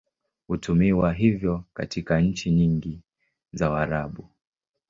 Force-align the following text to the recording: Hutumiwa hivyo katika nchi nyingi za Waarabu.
Hutumiwa 0.47 1.13
hivyo 1.13 1.63
katika 1.73 2.21
nchi 2.21 2.51
nyingi 2.51 2.99
za 3.53 3.69
Waarabu. 3.69 4.27